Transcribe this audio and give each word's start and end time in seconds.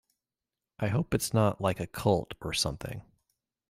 I 0.79 0.87
hope 0.87 1.13
it's 1.13 1.31
not 1.31 1.61
like 1.61 1.79
a 1.79 1.85
cult 1.85 2.33
or 2.41 2.53
something 2.53 3.03